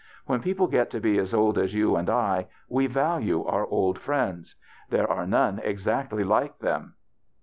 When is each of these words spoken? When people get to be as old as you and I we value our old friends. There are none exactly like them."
When 0.25 0.41
people 0.41 0.65
get 0.65 0.89
to 0.89 0.99
be 0.99 1.19
as 1.19 1.31
old 1.31 1.59
as 1.59 1.75
you 1.75 1.95
and 1.95 2.09
I 2.09 2.47
we 2.67 2.87
value 2.87 3.45
our 3.45 3.67
old 3.67 3.99
friends. 3.99 4.55
There 4.89 5.07
are 5.07 5.27
none 5.27 5.59
exactly 5.63 6.23
like 6.23 6.57
them." 6.57 6.95